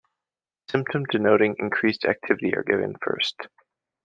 [0.71, 3.39] Symptom denoting increased activity are given first.